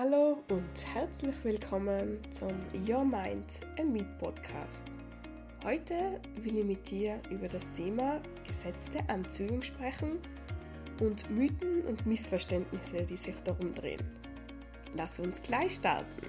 [0.00, 2.52] Hallo und herzlich willkommen zum
[2.88, 4.84] Your Mind and Meet Podcast.
[5.64, 10.20] Heute will ich mit dir über das Thema gesetzte Anziehung sprechen
[11.00, 14.08] und Mythen und Missverständnisse, die sich darum drehen.
[14.94, 16.28] Lass uns gleich starten.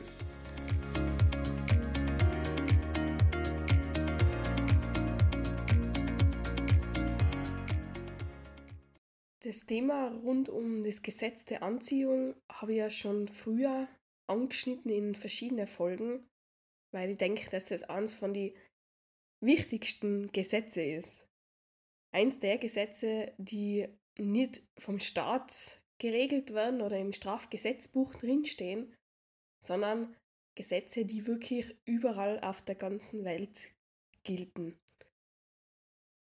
[9.44, 13.88] Das Thema rund um das Gesetz der Anziehung habe ich ja schon früher
[14.28, 16.28] angeschnitten in verschiedenen Folgen,
[16.92, 18.54] weil ich denke, dass das eines von den
[19.42, 21.28] wichtigsten Gesetze ist.
[22.12, 28.96] Eins der Gesetze, die nicht vom Staat geregelt werden oder im Strafgesetzbuch drinstehen,
[29.64, 30.16] sondern
[30.56, 33.72] Gesetze, die wirklich überall auf der ganzen Welt
[34.24, 34.78] gelten.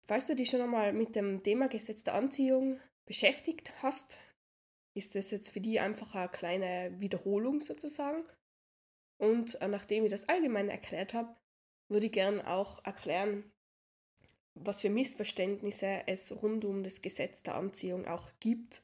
[0.05, 4.19] Falls du dich schon einmal mit dem Thema Gesetz der Anziehung beschäftigt hast,
[4.99, 8.23] ist das jetzt für die einfach eine kleine Wiederholung sozusagen.
[9.17, 11.35] Und äh, nachdem ich das allgemein erklärt habe,
[11.89, 13.51] würde ich gern auch erklären,
[14.53, 18.83] was für Missverständnisse es rund um das Gesetz der Anziehung auch gibt,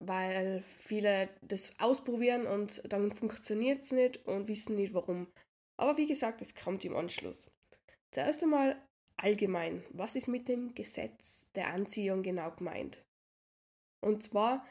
[0.00, 5.28] weil viele das ausprobieren und dann funktioniert es nicht und wissen nicht warum.
[5.76, 7.50] Aber wie gesagt, es kommt im Anschluss.
[8.10, 8.82] Zuerst einmal
[9.16, 13.04] allgemein, was ist mit dem Gesetz der Anziehung genau gemeint?
[14.00, 14.64] Und zwar,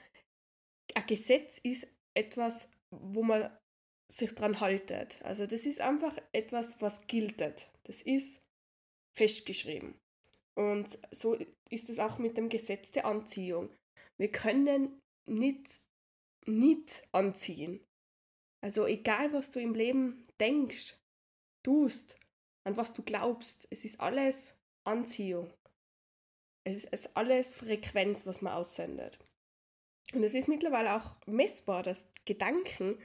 [0.96, 3.52] ein Gesetz ist etwas, wo man
[4.08, 5.22] sich dran haltet.
[5.24, 7.72] Also das ist einfach etwas, was giltet.
[7.84, 8.44] Das ist
[9.14, 9.96] festgeschrieben.
[10.56, 11.38] Und so
[11.70, 13.70] ist es auch mit dem Gesetz der Anziehung.
[14.18, 15.82] Wir können nicht,
[16.46, 17.80] nicht anziehen.
[18.62, 20.98] Also egal, was du im Leben denkst,
[21.64, 22.18] tust,
[22.64, 23.68] an was du glaubst.
[23.70, 25.52] Es ist alles Anziehung.
[26.64, 29.20] Es ist, es ist alles Frequenz, was man aussendet.
[30.14, 32.98] Und es ist mittlerweile auch messbar, dass Gedanken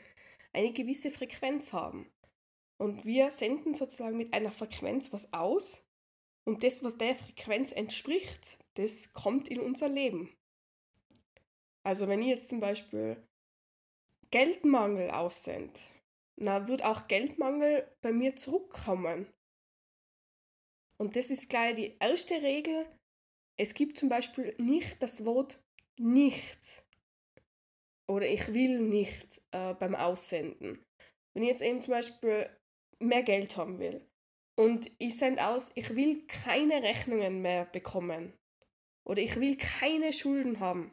[0.53, 2.11] eine gewisse Frequenz haben.
[2.79, 5.85] Und wir senden sozusagen mit einer Frequenz was aus.
[6.45, 10.35] Und das, was der Frequenz entspricht, das kommt in unser Leben.
[11.85, 13.17] Also wenn ich jetzt zum Beispiel
[14.31, 15.79] Geldmangel aussende,
[16.37, 19.27] na, wird auch Geldmangel bei mir zurückkommen.
[20.97, 22.87] Und das ist gleich die erste Regel.
[23.57, 25.63] Es gibt zum Beispiel nicht das Wort
[25.99, 26.85] nicht
[28.07, 30.85] oder ich will nicht äh, beim Aussenden.
[31.35, 32.49] Wenn ich jetzt eben zum Beispiel
[32.99, 34.07] mehr Geld haben will
[34.57, 38.33] und ich sende aus, ich will keine Rechnungen mehr bekommen
[39.05, 40.93] oder ich will keine Schulden haben.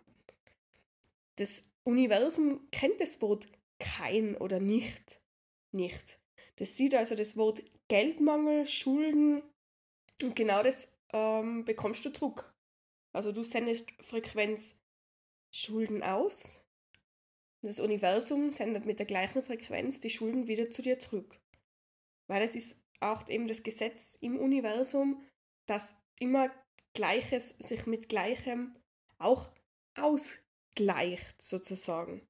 [1.36, 3.48] Das Universum kennt das Wort
[3.80, 5.22] kein oder nicht.
[5.72, 6.20] Nicht.
[6.58, 9.42] Das sieht also das Wort Geldmangel, Schulden
[10.22, 12.54] und genau das ähm, bekommst du zurück.
[13.14, 14.78] Also du sendest Frequenz
[15.52, 16.64] Schulden aus.
[17.62, 21.40] Das Universum sendet mit der gleichen Frequenz die Schulden wieder zu dir zurück.
[22.28, 25.24] Weil es ist auch eben das Gesetz im Universum,
[25.66, 26.50] dass immer
[26.94, 28.76] Gleiches sich mit Gleichem
[29.18, 29.52] auch
[29.96, 32.28] ausgleicht, sozusagen.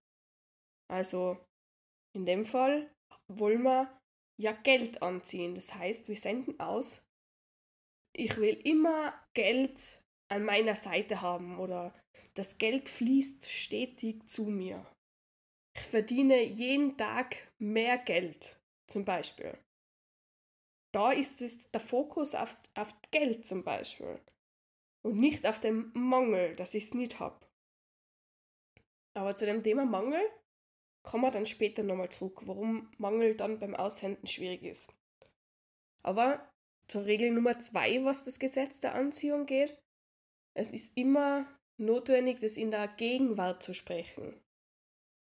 [0.87, 1.37] Also
[2.13, 2.91] in dem Fall
[3.27, 3.99] wollen wir
[4.37, 5.55] ja Geld anziehen.
[5.55, 7.03] Das heißt, wir senden aus,
[8.13, 11.93] ich will immer Geld an meiner Seite haben oder
[12.33, 14.85] das Geld fließt stetig zu mir.
[15.79, 18.57] Ich verdiene jeden Tag mehr Geld,
[18.87, 19.57] zum Beispiel.
[20.91, 24.19] Da ist es der Fokus auf, auf Geld zum Beispiel
[25.03, 27.45] und nicht auf den Mangel, dass ich es nicht habe.
[29.13, 30.21] Aber zu dem Thema Mangel
[31.01, 34.89] kommen wir dann später nochmal zurück, warum Mangel dann beim Aushänden schwierig ist.
[36.03, 36.45] Aber
[36.89, 39.77] zur Regel Nummer zwei, was das Gesetz der Anziehung geht.
[40.53, 41.47] Es ist immer
[41.77, 44.41] notwendig, das in der Gegenwart zu sprechen.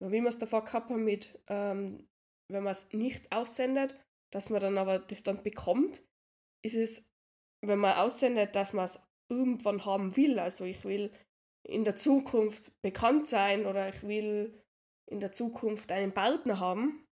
[0.01, 2.09] Wie wir es davor gehabt haben mit, ähm,
[2.49, 3.95] wenn man es nicht aussendet,
[4.31, 6.03] dass man dann aber das dann bekommt,
[6.62, 7.09] ist es,
[7.62, 10.39] wenn man aussendet, dass man es irgendwann haben will.
[10.39, 11.12] Also ich will
[11.62, 14.62] in der Zukunft bekannt sein oder ich will
[15.07, 17.07] in der Zukunft einen Partner haben,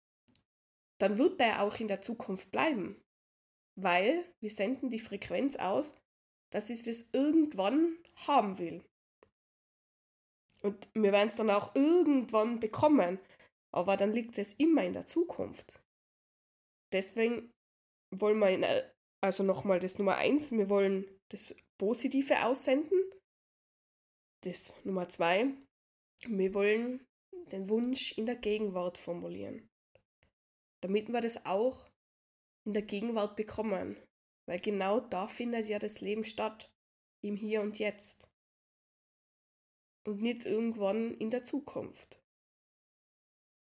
[1.00, 3.02] dann wird der auch in der Zukunft bleiben
[3.76, 5.96] weil wir senden die Frequenz aus,
[6.52, 8.84] dass ich das irgendwann haben will.
[10.64, 13.20] Und wir werden es dann auch irgendwann bekommen,
[13.74, 15.82] aber dann liegt es immer in der Zukunft.
[16.92, 17.52] Deswegen
[18.14, 18.66] wollen wir, in,
[19.24, 23.00] also nochmal das Nummer eins, wir wollen das Positive aussenden.
[24.44, 25.54] Das Nummer zwei,
[26.28, 27.06] wir wollen
[27.52, 29.68] den Wunsch in der Gegenwart formulieren.
[30.84, 31.90] Damit wir das auch
[32.66, 33.98] in der Gegenwart bekommen,
[34.48, 36.72] weil genau da findet ja das Leben statt,
[37.24, 38.31] im Hier und Jetzt
[40.06, 42.22] und nicht irgendwann in der Zukunft.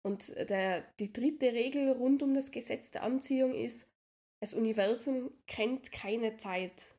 [0.03, 3.87] Und der, die dritte Regel rund um das Gesetz der Anziehung ist,
[4.41, 6.95] das Universum kennt keine Zeit.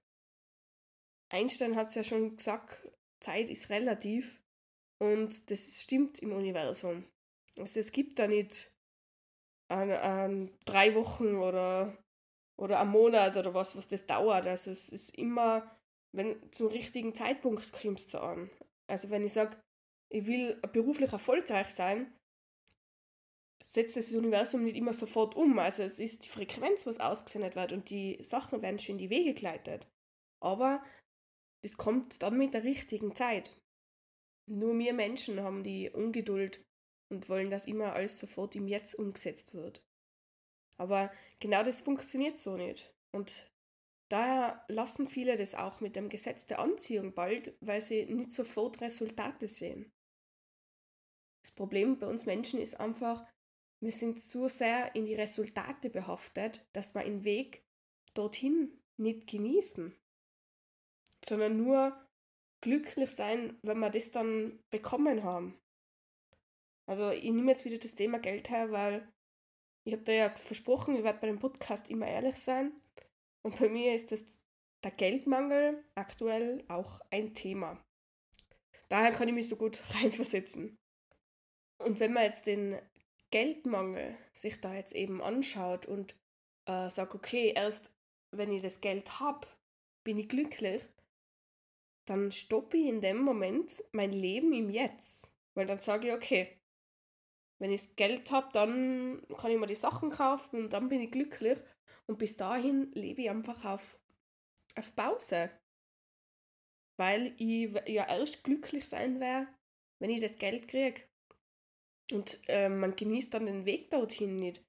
[1.31, 2.89] Einstein hat es ja schon gesagt,
[3.21, 4.41] Zeit ist relativ
[4.99, 7.05] und das stimmt im Universum.
[7.59, 8.73] Also es gibt da nicht
[9.69, 11.97] an, an drei Wochen oder,
[12.57, 14.47] oder einen Monat oder was, was das dauert.
[14.47, 15.77] Also es ist immer,
[16.13, 18.51] wenn zum richtigen Zeitpunkt kommt es an.
[18.93, 19.57] Also wenn ich sage,
[20.11, 22.15] ich will beruflich erfolgreich sein,
[23.65, 25.59] setzt das Universum nicht immer sofort um.
[25.59, 29.09] Also es ist die Frequenz, was ausgesendet wird und die Sachen werden schon in die
[29.09, 29.89] Wege geleitet.
[30.41, 30.85] Aber
[31.63, 33.57] das kommt dann mit der richtigen Zeit.
[34.47, 36.63] Nur wir Menschen haben die Ungeduld
[37.11, 39.83] und wollen, dass immer alles sofort im Jetzt umgesetzt wird.
[40.77, 41.11] Aber
[41.41, 42.93] genau das funktioniert so nicht.
[43.11, 43.51] Und
[44.13, 48.81] daher lassen viele das auch mit dem Gesetz der Anziehung bald, weil sie nicht sofort
[48.81, 49.91] Resultate sehen.
[51.43, 53.27] Das Problem bei uns Menschen ist einfach,
[53.81, 57.65] wir sind so sehr in die Resultate behaftet, dass wir den Weg
[58.15, 59.97] dorthin nicht genießen,
[61.25, 62.07] sondern nur
[62.63, 65.59] glücklich sein, wenn wir das dann bekommen haben.
[66.87, 69.11] Also ich nehme jetzt wieder das Thema Geld her, weil
[69.85, 72.73] ich habe da ja versprochen, ich werde bei dem Podcast immer ehrlich sein.
[73.43, 74.41] Und bei mir ist das
[74.85, 77.83] der Geldmangel aktuell auch ein Thema.
[78.89, 80.79] Daher kann ich mich so gut reinversetzen.
[81.79, 82.79] Und wenn man jetzt den
[83.31, 86.17] Geldmangel sich da jetzt eben anschaut und
[86.67, 87.93] äh, sagt, okay, erst
[88.31, 89.47] wenn ich das Geld habe,
[90.05, 90.85] bin ich glücklich,
[92.05, 95.37] dann stoppe ich in dem Moment mein Leben im Jetzt.
[95.55, 96.59] Weil dann sage ich, okay,
[97.59, 101.01] wenn ich das Geld habe, dann kann ich mir die Sachen kaufen und dann bin
[101.01, 101.59] ich glücklich.
[102.09, 103.99] Und bis dahin lebe ich einfach auf,
[104.77, 105.51] auf Pause.
[106.99, 109.49] Weil ich ja erst glücklich sein werde,
[109.99, 111.03] wenn ich das Geld kriege.
[112.13, 114.65] Und äh, man genießt dann den Weg dorthin nicht.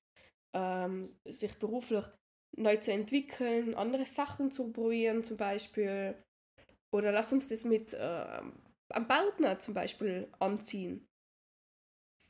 [0.54, 2.06] Ähm, sich beruflich
[2.56, 6.16] neu zu entwickeln, andere Sachen zu probieren zum Beispiel.
[6.92, 8.42] Oder lass uns das mit äh,
[8.90, 11.08] einem Partner zum Beispiel anziehen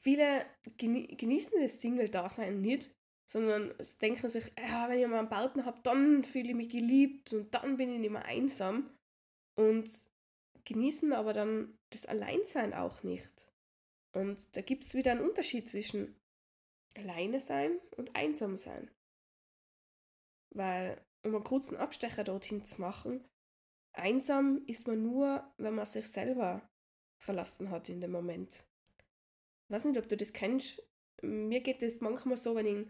[0.03, 0.45] viele
[0.77, 2.93] genießen das Single-Dasein nicht,
[3.33, 7.33] sondern denken sich, ja, wenn ich mal einen Partner habe, dann fühle ich mich geliebt
[7.33, 8.95] und dann bin ich nicht mehr einsam.
[9.55, 9.89] Und
[10.65, 13.51] genießen aber dann das Alleinsein auch nicht.
[14.13, 16.15] Und da gibt es wieder einen Unterschied zwischen
[16.95, 18.91] alleine sein und einsam sein.
[20.51, 23.27] Weil, um einen kurzen Abstecher dorthin zu machen,
[23.93, 26.69] einsam ist man nur, wenn man sich selber
[27.17, 28.63] verlassen hat in dem Moment
[29.73, 30.81] weiß nicht, ob du das kennst.
[31.21, 32.87] Mir geht es manchmal so, wenn ich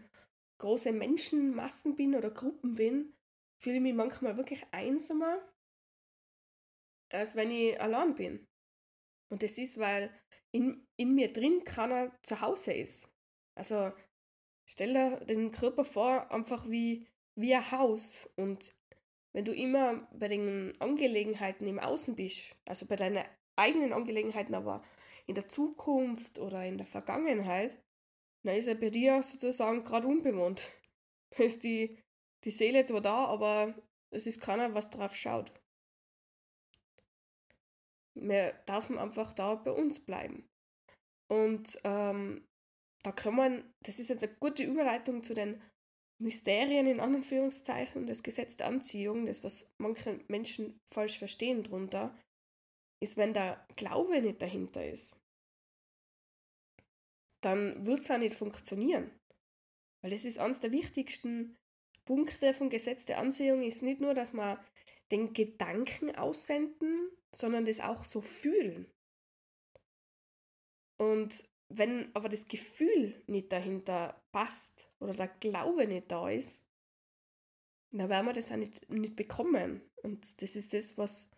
[0.58, 3.14] große Menschenmassen bin oder Gruppen bin,
[3.58, 5.40] fühle ich mich manchmal wirklich einsamer,
[7.10, 8.46] als wenn ich allein bin.
[9.30, 10.14] Und das ist, weil
[10.52, 13.08] in, in mir drin keiner zu Hause ist.
[13.56, 13.92] Also
[14.66, 18.30] stell dir den Körper vor, einfach wie, wie ein Haus.
[18.36, 18.74] Und
[19.32, 23.24] wenn du immer bei den Angelegenheiten im Außen bist, also bei deinen
[23.56, 24.84] eigenen Angelegenheiten, aber
[25.26, 27.78] in der Zukunft oder in der Vergangenheit,
[28.44, 30.70] dann ist er bei dir sozusagen gerade unbewohnt.
[31.30, 31.98] Da ist die,
[32.44, 33.74] die Seele zwar da, aber
[34.10, 35.52] es ist keiner, was drauf schaut.
[38.14, 40.48] Wir dürfen einfach da bei uns bleiben.
[41.28, 42.46] Und ähm,
[43.02, 45.60] da kann man, das ist jetzt eine gute Überleitung zu den
[46.18, 52.16] Mysterien in Anführungszeichen, das Gesetz der Anziehung, das, was manche Menschen falsch verstehen drunter
[53.00, 55.20] ist, wenn der Glaube nicht dahinter ist,
[57.44, 59.10] dann wird es auch nicht funktionieren.
[60.02, 61.56] Weil das ist eines der wichtigsten
[62.04, 64.62] Punkte vom Gesetz der Ansehung, ist nicht nur, dass wir
[65.10, 68.90] den Gedanken aussenden, sondern das auch so fühlen.
[70.98, 76.66] Und wenn aber das Gefühl nicht dahinter passt oder der Glaube nicht da ist,
[77.90, 79.82] dann werden wir das auch nicht, nicht bekommen.
[80.02, 81.30] Und das ist das, was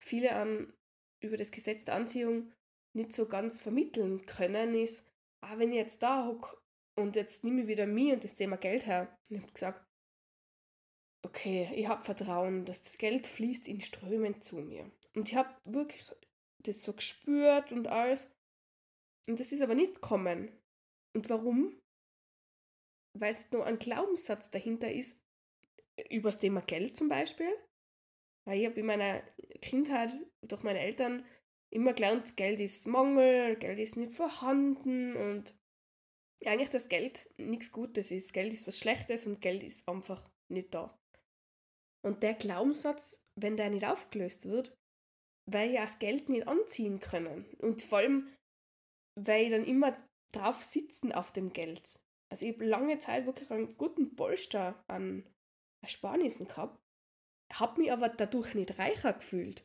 [0.00, 0.72] viele an
[1.20, 2.52] über das Gesetz der Anziehung
[2.94, 5.06] nicht so ganz vermitteln können, ist,
[5.40, 6.56] ah, wenn ich jetzt da hocke
[6.96, 9.16] und jetzt nehme ich wieder mir und das Thema Geld her.
[9.28, 9.86] Und ich habe gesagt,
[11.22, 14.90] okay, ich habe Vertrauen, dass das Geld fließt in Strömen zu mir.
[15.14, 16.04] Und ich habe wirklich
[16.58, 18.30] das so gespürt und alles.
[19.28, 20.56] Und das ist aber nicht kommen.
[21.14, 21.80] Und warum?
[23.14, 25.20] Weil es nur ein Glaubenssatz dahinter ist,
[26.10, 27.52] über das Thema Geld zum Beispiel.
[28.46, 29.22] Weil ich habe in meiner
[29.60, 31.24] Kindheit durch meine Eltern
[31.70, 35.54] immer gelernt, Geld ist Mangel, Geld ist nicht vorhanden und
[36.44, 38.32] eigentlich das Geld nichts Gutes ist.
[38.32, 40.98] Geld ist was Schlechtes und Geld ist einfach nicht da.
[42.04, 44.76] Und der Glaubenssatz, wenn der nicht aufgelöst wird,
[45.50, 47.46] weil ja das Geld nicht anziehen können.
[47.58, 48.28] Und vor allem,
[49.18, 49.96] weil ich dann immer
[50.32, 51.98] drauf sitzen auf dem Geld.
[52.30, 55.28] Also ich habe lange Zeit wirklich einen guten Polster an
[55.82, 56.80] Ersparnissen gehabt,
[57.52, 59.64] habe mich aber dadurch nicht reicher gefühlt.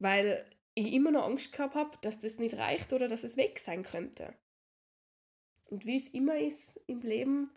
[0.00, 3.58] Weil ich immer noch Angst gehabt habe, dass das nicht reicht oder dass es weg
[3.58, 4.34] sein könnte.
[5.68, 7.50] Und wie es immer ist im Leben,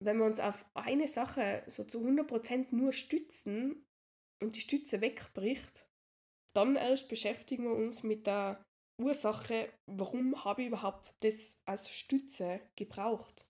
[0.00, 3.84] wenn wir uns auf eine Sache so zu 100% nur stützen
[4.40, 5.86] und die Stütze wegbricht,
[6.54, 8.64] dann erst beschäftigen wir uns mit der
[8.98, 13.46] Ursache, warum habe ich überhaupt das als Stütze gebraucht.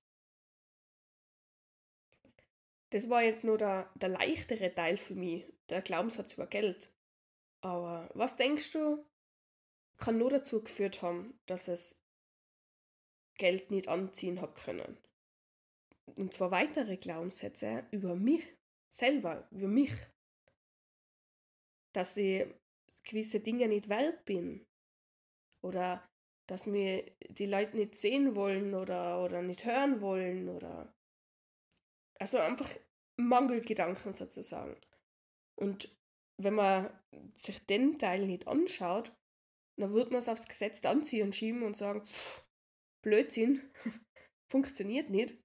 [2.90, 6.92] Das war jetzt nur der, der leichtere Teil für mich, der Glaubenssatz über Geld.
[7.62, 9.04] Aber was denkst du,
[9.96, 12.00] kann nur dazu geführt haben, dass es
[13.36, 14.98] Geld nicht anziehen habe können?
[16.18, 18.44] Und zwar weitere Glaubenssätze über mich
[18.88, 19.92] selber, über mich.
[21.92, 22.46] Dass ich
[23.04, 24.66] gewisse Dinge nicht wert bin.
[25.62, 26.06] Oder
[26.46, 30.92] dass mir die Leute nicht sehen wollen oder, oder nicht hören wollen oder
[32.18, 32.70] also einfach
[33.16, 34.76] Mangelgedanken sozusagen.
[35.56, 35.88] Und
[36.38, 36.90] wenn man
[37.34, 39.12] sich den Teil nicht anschaut,
[39.76, 42.06] dann wird man es aufs Gesetz anziehen und schieben und sagen,
[43.02, 43.62] Blödsinn,
[44.50, 45.36] funktioniert nicht,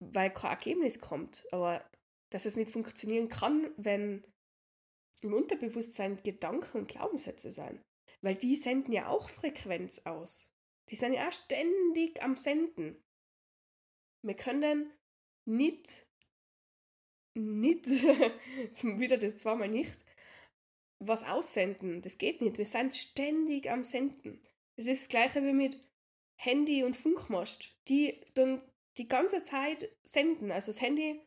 [0.00, 1.44] weil kein Ergebnis kommt.
[1.52, 1.88] Aber
[2.30, 4.24] dass es nicht funktionieren kann, wenn
[5.22, 7.82] im Unterbewusstsein Gedanken und Glaubenssätze sein.
[8.22, 10.52] Weil die senden ja auch Frequenz aus.
[10.90, 13.02] Die sind ja auch ständig am Senden.
[14.24, 14.92] Wir können
[15.44, 16.06] nicht
[17.34, 17.86] nicht,
[18.82, 19.96] wieder das zweimal nicht,
[20.98, 22.02] was aussenden.
[22.02, 22.58] Das geht nicht.
[22.58, 24.40] Wir sind ständig am Senden.
[24.76, 25.78] Das ist das gleiche wie mit
[26.36, 28.62] Handy und Funkmast, die dann
[28.96, 30.50] die ganze Zeit senden.
[30.50, 31.20] Also das Handy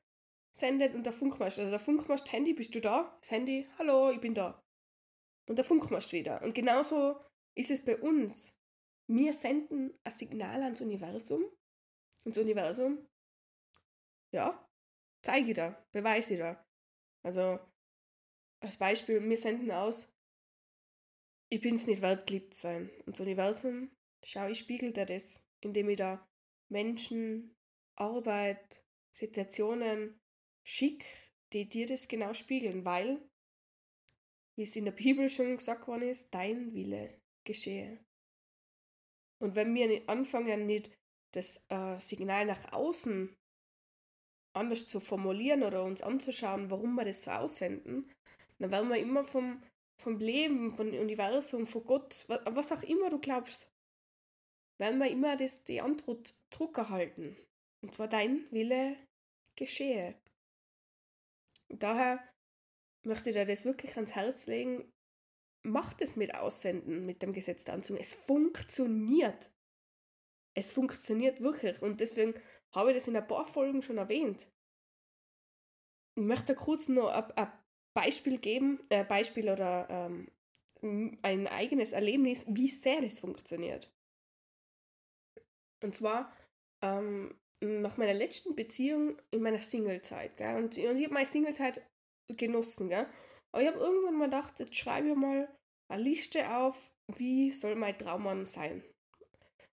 [0.56, 1.60] sendet und der Funkmast.
[1.60, 3.18] Also der Funkmast, Handy, bist du da?
[3.20, 4.62] Das Handy, hallo, ich bin da.
[5.48, 6.42] Und der Funkmast wieder.
[6.42, 7.20] Und genauso
[7.56, 8.54] ist es bei uns.
[9.08, 11.44] Wir senden ein Signal ans Universum.
[12.24, 13.06] Und das Universum,
[14.32, 14.65] ja,
[15.26, 16.64] zeige ich da, beweise ich da.
[17.24, 17.60] Also,
[18.62, 20.12] als Beispiel, wir senden aus,
[21.50, 22.90] ich bin es nicht wert, geliebt zu sein.
[23.06, 23.92] Und das Universum,
[24.24, 26.28] schau, ich spiegelt er das, indem ich da
[26.70, 27.56] Menschen,
[27.98, 30.20] Arbeit, Situationen
[30.64, 31.06] schick,
[31.54, 33.30] die dir das genau spiegeln, weil,
[34.56, 38.04] wie es in der Bibel schon gesagt worden ist, dein Wille geschehe.
[39.40, 40.92] Und wenn wir anfangen, nicht
[41.34, 43.36] das äh, Signal nach außen
[44.56, 48.10] anders zu formulieren oder uns anzuschauen, warum wir das so aussenden,
[48.60, 49.62] dann werden wir immer vom,
[50.02, 53.70] vom Leben, vom Universum, von Gott, was auch immer du glaubst,
[54.78, 57.38] werden wir immer das, die Antwort zurückerhalten.
[57.82, 58.98] Und zwar dein Wille
[59.56, 60.16] geschehe.
[61.70, 62.20] Und daher
[63.04, 64.92] möchte ich dir das wirklich ans Herz legen.
[65.64, 68.00] Mach das mit Aussenden, mit dem Gesetz der Anziehung.
[68.00, 69.52] Es funktioniert.
[70.56, 71.82] Es funktioniert wirklich.
[71.82, 72.34] Und deswegen
[72.76, 74.48] habe ich das in ein paar Folgen schon erwähnt.
[76.18, 77.52] Ich möchte kurz noch ein,
[77.94, 80.30] Beispiel geben, äh, Beispiel oder ähm,
[81.22, 83.92] ein eigenes Erlebnis, wie sehr das funktioniert.
[85.82, 86.32] Und zwar
[86.82, 90.40] ähm, nach meiner letzten Beziehung in meiner Singlezeit.
[90.42, 91.82] Und, und ich habe meine Singlezeit
[92.28, 92.90] genossen.
[92.90, 93.08] Gell?
[93.52, 95.48] Aber ich habe irgendwann mal gedacht, jetzt schreibe ich mal
[95.88, 98.84] eine Liste auf, wie soll mein Traummann sein.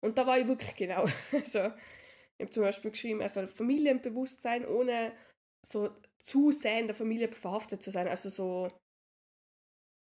[0.01, 1.07] Und da war ich wirklich genau.
[1.33, 1.73] Also
[2.41, 5.13] ich habe zum Beispiel geschrieben, er soll familienbewusst sein, ohne
[5.63, 8.09] so zu sehr in der Familie verhaftet zu sein.
[8.09, 8.69] Also so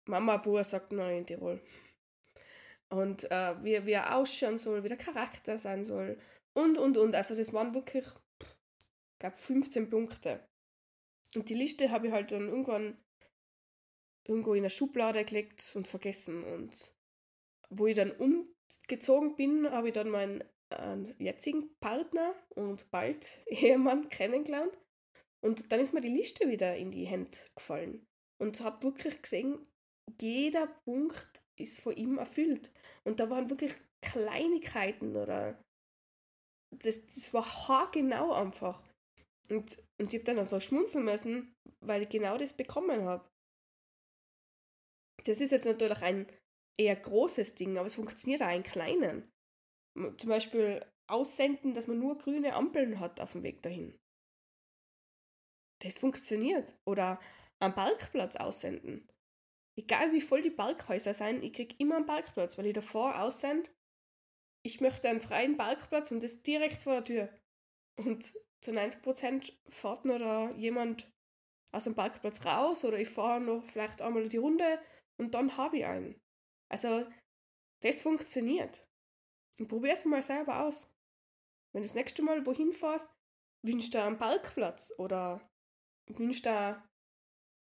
[0.08, 1.62] Mama, Bua sagt man in Tirol.
[2.90, 6.18] Und äh, wie, wie er ausschauen soll, wie der Charakter sein soll.
[6.58, 7.16] Und, und, und.
[7.16, 8.06] Also das waren wirklich,
[8.42, 10.44] ich glaube, 15 Punkte.
[11.36, 12.98] Und die Liste habe ich halt dann irgendwann
[14.28, 16.44] irgendwo in eine Schublade gelegt und vergessen.
[16.44, 16.96] Und
[17.70, 20.44] wo ich dann umgezogen bin, habe ich dann meinen
[20.80, 24.78] einen jetzigen Partner und bald Ehemann kennengelernt.
[25.44, 28.06] Und dann ist mir die Liste wieder in die Hände gefallen.
[28.42, 29.68] Und habe wirklich gesehen,
[30.22, 32.72] jeder Punkt ist von ihm erfüllt.
[33.06, 35.62] Und da waren wirklich Kleinigkeiten oder
[36.80, 38.84] das, das war haargenau einfach.
[39.50, 41.54] Und, und ich habe dann also schmunzeln müssen,
[41.86, 43.28] weil ich genau das bekommen habe.
[45.26, 46.28] Das ist jetzt natürlich ein
[46.80, 49.32] eher großes Ding, aber es funktioniert auch in kleinen
[49.96, 53.98] zum Beispiel aussenden, dass man nur grüne Ampeln hat auf dem Weg dahin.
[55.82, 56.76] Das funktioniert.
[56.86, 57.20] Oder
[57.60, 59.08] am Parkplatz aussenden.
[59.78, 63.70] Egal wie voll die Parkhäuser sein, ich kriege immer einen Parkplatz, weil ich davor aussende,
[64.66, 67.40] ich möchte einen freien Parkplatz und das direkt vor der Tür.
[67.98, 71.12] Und zu 90% fährt nur da jemand
[71.74, 74.80] aus dem Parkplatz raus oder ich fahre noch vielleicht einmal die Runde
[75.20, 76.20] und dann habe ich einen.
[76.72, 77.06] Also,
[77.82, 78.88] das funktioniert.
[79.60, 80.92] Und probier es mal selber aus.
[81.74, 83.10] Wenn du das nächste Mal wohin fährst,
[83.66, 85.48] wünschst du einen Parkplatz oder
[86.08, 86.84] wünschst du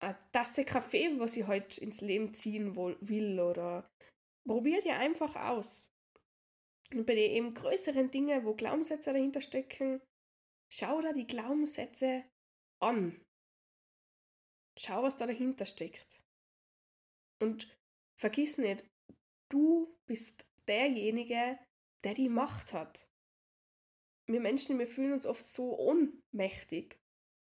[0.03, 3.89] eine Tasse Kaffee, was ich heute ins Leben ziehen will oder
[4.47, 5.87] probier dir einfach aus.
[6.93, 10.01] Und bei den eben größeren Dingen, wo Glaubenssätze dahinter stecken,
[10.73, 12.25] schau da die Glaubenssätze
[12.81, 13.21] an.
[14.79, 16.23] Schau, was da dahinter steckt.
[17.43, 17.75] Und
[18.21, 18.87] vergiss nicht,
[19.51, 21.59] du bist derjenige,
[22.05, 23.09] der die Macht hat.
[24.27, 26.99] Wir Menschen, wir fühlen uns oft so ohnmächtig.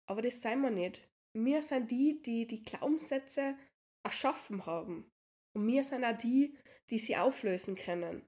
[0.08, 1.08] Aber das seien wir nicht.
[1.34, 3.58] Wir sind die, die die Glaubenssätze
[4.04, 5.12] erschaffen haben.
[5.54, 6.58] Und wir sind auch die,
[6.90, 8.28] die sie auflösen können.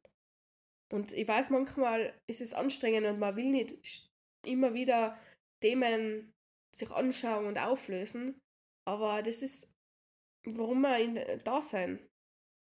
[0.91, 4.09] Und ich weiß, manchmal ist es anstrengend und man will nicht
[4.45, 5.17] immer wieder
[5.61, 6.33] Themen
[6.75, 8.41] sich anschauen und auflösen.
[8.85, 9.73] Aber das ist,
[10.45, 11.99] warum wir da sein,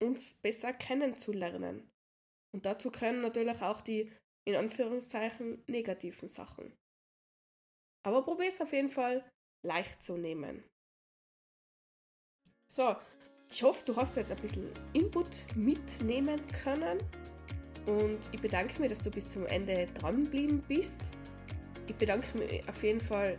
[0.01, 1.91] uns besser kennenzulernen.
[2.55, 4.13] Und dazu können natürlich auch die,
[4.45, 6.73] in Anführungszeichen, negativen Sachen.
[8.07, 9.29] Aber probier es auf jeden Fall
[9.67, 10.63] leicht zu nehmen.
[12.71, 12.95] So,
[13.51, 16.99] ich hoffe, du hast jetzt ein bisschen Input mitnehmen können.
[17.87, 21.01] Und ich bedanke mich, dass du bis zum Ende dran geblieben bist.
[21.89, 23.37] Ich bedanke mich auf jeden Fall,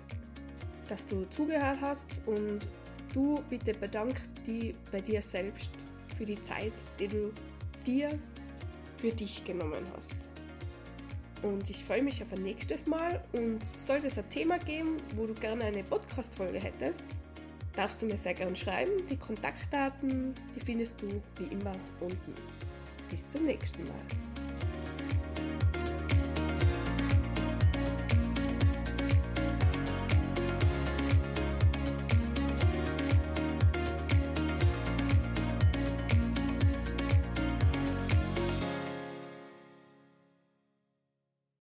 [0.90, 2.68] dass du zugehört hast und
[3.14, 5.72] du bitte bedank dich bei dir selbst
[6.18, 7.34] für die Zeit, die du
[7.86, 8.20] dir
[9.06, 10.16] für dich genommen hast.
[11.44, 15.28] Und ich freue mich auf ein nächstes Mal und sollte es ein Thema geben, wo
[15.28, 17.04] du gerne eine Podcast-Folge hättest,
[17.76, 19.06] darfst du mir sehr gerne schreiben.
[19.08, 22.34] Die Kontaktdaten, die findest du wie immer unten.
[23.12, 24.35] Bis zum nächsten Mal.